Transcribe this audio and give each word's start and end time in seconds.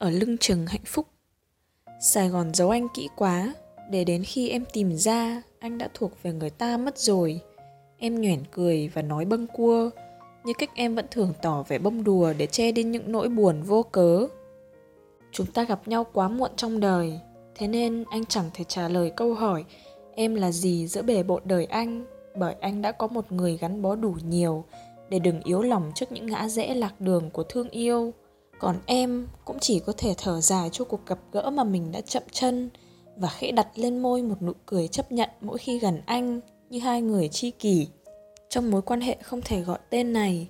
ở 0.00 0.10
lưng 0.10 0.38
chừng 0.38 0.66
hạnh 0.66 0.84
phúc. 0.86 1.06
Sài 2.00 2.28
gòn 2.28 2.54
giấu 2.54 2.70
anh 2.70 2.88
kỹ 2.94 3.08
quá, 3.16 3.54
để 3.90 4.04
đến 4.04 4.22
khi 4.24 4.48
em 4.48 4.64
tìm 4.72 4.96
ra, 4.96 5.42
anh 5.58 5.78
đã 5.78 5.88
thuộc 5.94 6.22
về 6.22 6.32
người 6.32 6.50
ta 6.50 6.76
mất 6.76 6.98
rồi. 6.98 7.40
Em 7.98 8.20
nhoẻn 8.20 8.42
cười 8.52 8.90
và 8.94 9.02
nói 9.02 9.24
bâng 9.24 9.46
cua, 9.46 9.90
như 10.44 10.52
cách 10.58 10.70
em 10.74 10.94
vẫn 10.94 11.06
thường 11.10 11.32
tỏ 11.42 11.64
vẻ 11.68 11.78
bông 11.78 12.04
đùa 12.04 12.32
để 12.38 12.46
che 12.46 12.72
đi 12.72 12.82
những 12.82 13.12
nỗi 13.12 13.28
buồn 13.28 13.62
vô 13.62 13.82
cớ. 13.82 14.26
Chúng 15.32 15.46
ta 15.46 15.64
gặp 15.64 15.88
nhau 15.88 16.06
quá 16.12 16.28
muộn 16.28 16.50
trong 16.56 16.80
đời, 16.80 17.20
thế 17.54 17.68
nên 17.68 18.04
anh 18.10 18.26
chẳng 18.26 18.50
thể 18.54 18.64
trả 18.64 18.88
lời 18.88 19.12
câu 19.16 19.34
hỏi, 19.34 19.64
em 20.14 20.34
là 20.34 20.52
gì 20.52 20.86
giữa 20.86 21.02
bề 21.02 21.22
bộn 21.22 21.42
đời 21.44 21.64
anh, 21.64 22.04
bởi 22.36 22.54
anh 22.60 22.82
đã 22.82 22.92
có 22.92 23.06
một 23.06 23.32
người 23.32 23.56
gắn 23.56 23.82
bó 23.82 23.94
đủ 23.94 24.14
nhiều, 24.28 24.64
để 25.08 25.18
đừng 25.18 25.40
yếu 25.42 25.62
lòng 25.62 25.92
trước 25.94 26.12
những 26.12 26.26
ngã 26.26 26.48
rẽ 26.48 26.74
lạc 26.74 27.00
đường 27.00 27.30
của 27.30 27.42
thương 27.42 27.68
yêu 27.68 28.12
còn 28.60 28.76
em 28.86 29.28
cũng 29.44 29.58
chỉ 29.60 29.80
có 29.80 29.92
thể 29.98 30.14
thở 30.18 30.40
dài 30.40 30.68
cho 30.72 30.84
cuộc 30.84 31.06
gặp 31.06 31.18
gỡ 31.32 31.50
mà 31.50 31.64
mình 31.64 31.92
đã 31.92 32.00
chậm 32.00 32.22
chân 32.32 32.70
và 33.16 33.28
khẽ 33.28 33.52
đặt 33.52 33.68
lên 33.74 33.98
môi 33.98 34.22
một 34.22 34.42
nụ 34.42 34.52
cười 34.66 34.88
chấp 34.88 35.12
nhận 35.12 35.30
mỗi 35.40 35.58
khi 35.58 35.78
gần 35.78 36.02
anh 36.06 36.40
như 36.70 36.78
hai 36.78 37.02
người 37.02 37.28
tri 37.28 37.50
kỷ. 37.50 37.88
Trong 38.48 38.70
mối 38.70 38.82
quan 38.82 39.00
hệ 39.00 39.16
không 39.22 39.40
thể 39.44 39.60
gọi 39.60 39.78
tên 39.90 40.12
này, 40.12 40.48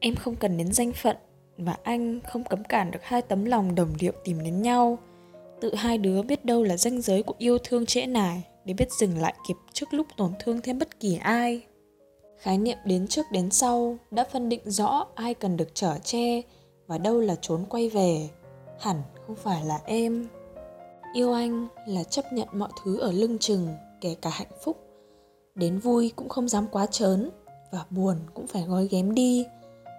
em 0.00 0.14
không 0.14 0.36
cần 0.36 0.56
đến 0.56 0.72
danh 0.72 0.92
phận 0.92 1.16
và 1.58 1.76
anh 1.82 2.20
không 2.28 2.44
cấm 2.44 2.64
cản 2.64 2.90
được 2.90 3.02
hai 3.02 3.22
tấm 3.22 3.44
lòng 3.44 3.74
đồng 3.74 3.96
điệu 3.98 4.12
tìm 4.24 4.42
đến 4.44 4.62
nhau. 4.62 4.98
Tự 5.60 5.74
hai 5.74 5.98
đứa 5.98 6.22
biết 6.22 6.44
đâu 6.44 6.62
là 6.62 6.76
ranh 6.76 7.00
giới 7.00 7.22
của 7.22 7.34
yêu 7.38 7.58
thương 7.58 7.86
trễ 7.86 8.06
nải 8.06 8.42
để 8.64 8.74
biết 8.74 8.92
dừng 8.92 9.18
lại 9.18 9.34
kịp 9.48 9.56
trước 9.72 9.94
lúc 9.94 10.06
tổn 10.16 10.32
thương 10.38 10.60
thêm 10.62 10.78
bất 10.78 11.00
kỳ 11.00 11.16
ai. 11.16 11.62
Khái 12.38 12.58
niệm 12.58 12.78
đến 12.84 13.06
trước 13.06 13.26
đến 13.32 13.50
sau 13.50 13.98
đã 14.10 14.24
phân 14.32 14.48
định 14.48 14.70
rõ 14.70 15.06
ai 15.14 15.34
cần 15.34 15.56
được 15.56 15.68
trở 15.74 15.98
che 15.98 16.42
và 16.86 16.98
đâu 16.98 17.20
là 17.20 17.36
trốn 17.40 17.64
quay 17.68 17.88
về? 17.88 18.28
Hẳn 18.78 19.02
không 19.26 19.36
phải 19.36 19.64
là 19.64 19.80
em. 19.84 20.28
Yêu 21.14 21.32
anh 21.32 21.68
là 21.86 22.04
chấp 22.04 22.32
nhận 22.32 22.48
mọi 22.52 22.68
thứ 22.84 22.98
ở 22.98 23.12
lưng 23.12 23.38
chừng, 23.38 23.68
kể 24.00 24.16
cả 24.22 24.30
hạnh 24.30 24.52
phúc. 24.64 24.76
Đến 25.54 25.78
vui 25.78 26.12
cũng 26.16 26.28
không 26.28 26.48
dám 26.48 26.66
quá 26.72 26.86
trớn, 26.86 27.30
và 27.72 27.84
buồn 27.90 28.16
cũng 28.34 28.46
phải 28.46 28.62
gói 28.62 28.88
ghém 28.90 29.14
đi. 29.14 29.46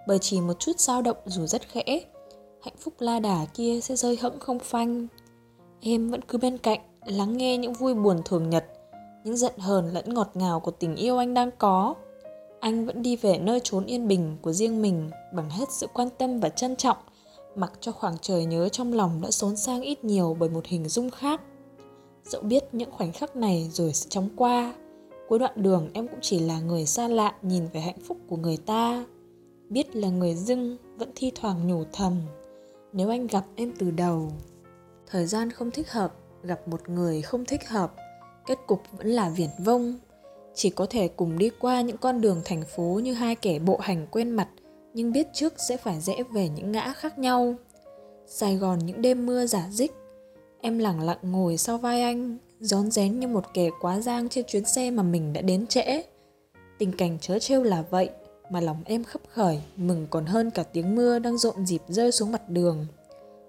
Bởi 0.06 0.18
chỉ 0.18 0.40
một 0.40 0.58
chút 0.58 0.80
dao 0.80 1.02
động 1.02 1.16
dù 1.24 1.46
rất 1.46 1.68
khẽ, 1.68 2.00
hạnh 2.62 2.74
phúc 2.78 2.94
la 2.98 3.20
đà 3.20 3.46
kia 3.54 3.80
sẽ 3.82 3.96
rơi 3.96 4.16
hẫng 4.16 4.38
không 4.38 4.58
phanh. 4.58 5.06
Em 5.80 6.10
vẫn 6.10 6.20
cứ 6.22 6.38
bên 6.38 6.58
cạnh, 6.58 6.80
lắng 7.06 7.36
nghe 7.36 7.56
những 7.56 7.72
vui 7.72 7.94
buồn 7.94 8.22
thường 8.24 8.50
nhật, 8.50 8.64
những 9.24 9.36
giận 9.36 9.52
hờn 9.58 9.92
lẫn 9.92 10.14
ngọt 10.14 10.30
ngào 10.34 10.60
của 10.60 10.70
tình 10.70 10.96
yêu 10.96 11.18
anh 11.18 11.34
đang 11.34 11.50
có 11.58 11.94
anh 12.66 12.86
vẫn 12.86 13.02
đi 13.02 13.16
về 13.16 13.38
nơi 13.38 13.60
trốn 13.64 13.86
yên 13.86 14.08
bình 14.08 14.36
của 14.42 14.52
riêng 14.52 14.82
mình 14.82 15.10
bằng 15.34 15.50
hết 15.50 15.64
sự 15.70 15.86
quan 15.92 16.08
tâm 16.18 16.40
và 16.40 16.48
trân 16.48 16.76
trọng, 16.76 16.96
mặc 17.54 17.72
cho 17.80 17.92
khoảng 17.92 18.16
trời 18.20 18.44
nhớ 18.44 18.68
trong 18.68 18.92
lòng 18.92 19.20
đã 19.22 19.30
xốn 19.30 19.56
sang 19.56 19.82
ít 19.82 20.04
nhiều 20.04 20.36
bởi 20.40 20.48
một 20.48 20.66
hình 20.66 20.88
dung 20.88 21.10
khác. 21.10 21.40
Dẫu 22.24 22.42
biết 22.42 22.64
những 22.72 22.90
khoảnh 22.90 23.12
khắc 23.12 23.36
này 23.36 23.70
rồi 23.72 23.92
sẽ 23.92 24.06
chóng 24.08 24.28
qua, 24.36 24.74
cuối 25.28 25.38
đoạn 25.38 25.52
đường 25.62 25.90
em 25.92 26.08
cũng 26.08 26.18
chỉ 26.22 26.38
là 26.38 26.60
người 26.60 26.86
xa 26.86 27.08
lạ 27.08 27.34
nhìn 27.42 27.66
về 27.72 27.80
hạnh 27.80 28.00
phúc 28.06 28.18
của 28.28 28.36
người 28.36 28.56
ta. 28.56 29.04
Biết 29.68 29.96
là 29.96 30.08
người 30.08 30.34
dưng 30.34 30.76
vẫn 30.96 31.10
thi 31.14 31.32
thoảng 31.34 31.68
nhủ 31.68 31.84
thầm, 31.92 32.20
nếu 32.92 33.08
anh 33.08 33.26
gặp 33.26 33.44
em 33.56 33.72
từ 33.78 33.90
đầu, 33.90 34.32
thời 35.06 35.26
gian 35.26 35.50
không 35.50 35.70
thích 35.70 35.92
hợp, 35.92 36.14
gặp 36.42 36.68
một 36.68 36.88
người 36.88 37.22
không 37.22 37.44
thích 37.44 37.68
hợp, 37.68 37.94
kết 38.46 38.58
cục 38.66 38.82
vẫn 38.96 39.06
là 39.06 39.28
viển 39.28 39.50
vông 39.58 39.94
chỉ 40.56 40.70
có 40.70 40.86
thể 40.90 41.08
cùng 41.08 41.38
đi 41.38 41.50
qua 41.60 41.80
những 41.80 41.96
con 41.96 42.20
đường 42.20 42.40
thành 42.44 42.62
phố 42.76 43.00
như 43.02 43.14
hai 43.14 43.34
kẻ 43.34 43.58
bộ 43.58 43.78
hành 43.82 44.06
quen 44.10 44.30
mặt, 44.30 44.48
nhưng 44.94 45.12
biết 45.12 45.26
trước 45.32 45.52
sẽ 45.68 45.76
phải 45.76 46.00
rẽ 46.00 46.22
về 46.32 46.48
những 46.48 46.72
ngã 46.72 46.92
khác 46.96 47.18
nhau. 47.18 47.54
Sài 48.26 48.56
gòn 48.56 48.78
những 48.78 49.02
đêm 49.02 49.26
mưa 49.26 49.46
giả 49.46 49.68
dích, 49.70 49.92
em 50.60 50.78
lẳng 50.78 51.00
lặng 51.00 51.18
ngồi 51.22 51.56
sau 51.56 51.78
vai 51.78 52.02
anh, 52.02 52.38
rón 52.60 52.90
rén 52.90 53.20
như 53.20 53.28
một 53.28 53.44
kẻ 53.54 53.70
quá 53.80 54.00
giang 54.00 54.28
trên 54.28 54.44
chuyến 54.44 54.64
xe 54.64 54.90
mà 54.90 55.02
mình 55.02 55.32
đã 55.32 55.40
đến 55.40 55.66
trễ. 55.66 56.02
Tình 56.78 56.92
cảnh 56.92 57.18
chớ 57.20 57.38
trêu 57.38 57.62
là 57.62 57.84
vậy, 57.90 58.10
mà 58.50 58.60
lòng 58.60 58.82
em 58.84 59.04
khấp 59.04 59.20
khởi, 59.28 59.60
mừng 59.76 60.06
còn 60.10 60.26
hơn 60.26 60.50
cả 60.50 60.62
tiếng 60.62 60.94
mưa 60.94 61.18
đang 61.18 61.38
rộn 61.38 61.66
dịp 61.66 61.82
rơi 61.88 62.12
xuống 62.12 62.32
mặt 62.32 62.48
đường. 62.48 62.86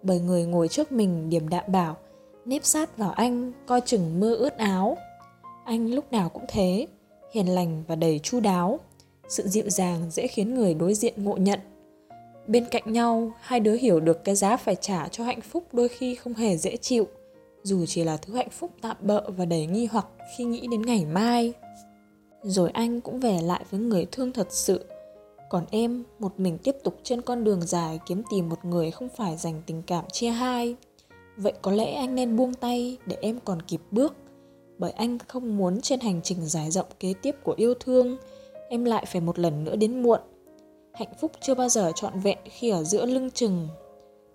Bởi 0.04 0.20
người 0.20 0.46
ngồi 0.46 0.68
trước 0.68 0.92
mình 0.92 1.30
điềm 1.30 1.50
đạm 1.50 1.64
bảo, 1.68 1.98
nếp 2.46 2.66
sát 2.66 2.98
vào 2.98 3.12
anh, 3.12 3.52
coi 3.66 3.82
chừng 3.82 4.20
mưa 4.20 4.36
ướt 4.36 4.58
áo. 4.58 4.98
Anh 5.66 5.94
lúc 5.94 6.12
nào 6.12 6.30
cũng 6.30 6.46
thế 6.48 6.88
hiền 7.32 7.56
lành 7.56 7.84
và 7.88 7.96
đầy 7.96 8.20
chu 8.20 8.40
đáo. 8.40 8.80
Sự 9.30 9.48
dịu 9.48 9.70
dàng 9.70 10.12
dễ 10.12 10.28
khiến 10.28 10.56
người 10.56 10.74
đối 10.74 10.94
diện 10.94 11.24
ngộ 11.24 11.38
nhận. 11.38 11.60
Bên 12.48 12.66
cạnh 12.72 12.94
nhau, 12.94 13.32
hai 13.42 13.60
đứa 13.60 13.76
hiểu 13.76 14.00
được 14.00 14.24
cái 14.24 14.36
giá 14.36 14.58
phải 14.58 14.76
trả 14.76 15.08
cho 15.08 15.24
hạnh 15.24 15.42
phúc 15.42 15.64
đôi 15.74 15.88
khi 15.88 16.16
không 16.16 16.34
hề 16.34 16.58
dễ 16.58 16.78
chịu, 16.78 17.08
dù 17.64 17.86
chỉ 17.86 18.04
là 18.04 18.18
thứ 18.18 18.34
hạnh 18.36 18.50
phúc 18.50 18.72
tạm 18.82 18.98
bợ 19.02 19.30
và 19.30 19.46
đầy 19.46 19.66
nghi 19.66 19.86
hoặc 19.86 20.08
khi 20.38 20.44
nghĩ 20.44 20.68
đến 20.72 20.82
ngày 20.82 21.06
mai. 21.06 21.54
Rồi 22.44 22.70
anh 22.70 23.02
cũng 23.02 23.20
về 23.20 23.42
lại 23.42 23.66
với 23.72 23.80
người 23.80 24.08
thương 24.12 24.32
thật 24.32 24.48
sự. 24.50 24.86
Còn 25.50 25.66
em, 25.72 26.04
một 26.20 26.40
mình 26.40 26.58
tiếp 26.58 26.76
tục 26.84 27.00
trên 27.04 27.22
con 27.22 27.44
đường 27.44 27.62
dài 27.62 28.00
kiếm 28.06 28.22
tìm 28.32 28.50
một 28.50 28.66
người 28.66 28.92
không 28.92 29.10
phải 29.10 29.38
dành 29.38 29.62
tình 29.66 29.82
cảm 29.88 30.06
chia 30.12 30.30
hai. 30.30 30.76
Vậy 31.38 31.54
có 31.62 31.72
lẽ 31.72 31.94
anh 31.94 32.16
nên 32.16 32.38
buông 32.38 32.54
tay 32.54 32.98
để 33.06 33.18
em 33.22 33.40
còn 33.46 33.62
kịp 33.62 33.82
bước 33.92 34.16
bởi 34.78 34.92
anh 34.92 35.18
không 35.28 35.58
muốn 35.58 35.82
trên 35.82 36.00
hành 36.00 36.22
trình 36.24 36.46
dài 36.46 36.72
rộng 36.72 36.86
kế 37.00 37.14
tiếp 37.22 37.36
của 37.44 37.54
yêu 37.58 37.74
thương, 37.74 38.18
em 38.70 38.86
lại 38.86 39.06
phải 39.06 39.22
một 39.22 39.40
lần 39.40 39.64
nữa 39.64 39.76
đến 39.76 40.04
muộn. 40.04 40.20
Hạnh 40.94 41.14
phúc 41.22 41.32
chưa 41.42 41.56
bao 41.56 41.70
giờ 41.70 41.92
trọn 41.96 42.20
vẹn 42.20 42.38
khi 42.46 42.70
ở 42.70 42.84
giữa 42.84 43.06
lưng 43.06 43.32
chừng. 43.32 43.68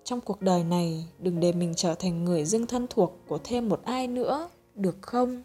Trong 0.03 0.21
cuộc 0.21 0.41
đời 0.41 0.63
này, 0.63 1.05
đừng 1.19 1.39
để 1.39 1.51
mình 1.51 1.73
trở 1.75 1.95
thành 1.95 2.25
người 2.25 2.45
dưng 2.45 2.67
thân 2.67 2.87
thuộc 2.89 3.13
của 3.27 3.39
thêm 3.43 3.69
một 3.69 3.81
ai 3.85 4.07
nữa, 4.07 4.49
được 4.75 4.95
không? 5.01 5.43